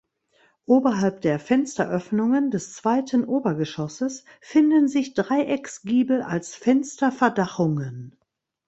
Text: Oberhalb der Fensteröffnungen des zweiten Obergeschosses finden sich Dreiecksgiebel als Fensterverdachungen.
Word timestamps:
Oberhalb 0.65 1.21
der 1.21 1.37
Fensteröffnungen 1.37 2.49
des 2.49 2.73
zweiten 2.73 3.23
Obergeschosses 3.23 4.25
finden 4.39 4.87
sich 4.87 5.13
Dreiecksgiebel 5.13 6.23
als 6.23 6.55
Fensterverdachungen. 6.55 8.17